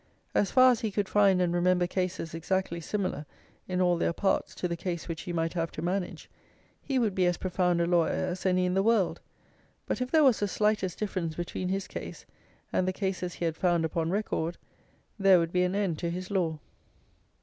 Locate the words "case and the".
11.87-12.93